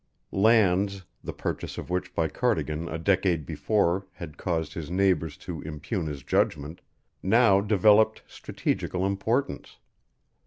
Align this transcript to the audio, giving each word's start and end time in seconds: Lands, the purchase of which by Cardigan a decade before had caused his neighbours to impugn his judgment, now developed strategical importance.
Lands, 0.31 1.03
the 1.23 1.31
purchase 1.31 1.77
of 1.77 1.91
which 1.91 2.15
by 2.15 2.27
Cardigan 2.27 2.89
a 2.89 2.97
decade 2.97 3.45
before 3.45 4.07
had 4.13 4.35
caused 4.35 4.73
his 4.73 4.89
neighbours 4.89 5.37
to 5.37 5.61
impugn 5.61 6.07
his 6.07 6.23
judgment, 6.23 6.81
now 7.21 7.61
developed 7.61 8.23
strategical 8.27 9.05
importance. 9.05 9.77